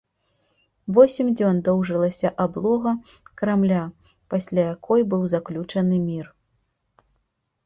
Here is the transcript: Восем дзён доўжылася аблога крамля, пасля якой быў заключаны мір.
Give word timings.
Восем 0.97 1.27
дзён 1.41 1.59
доўжылася 1.67 2.31
аблога 2.45 2.93
крамля, 3.43 3.83
пасля 4.35 4.61
якой 4.73 5.01
быў 5.13 5.23
заключаны 5.37 5.95
мір. 6.09 6.25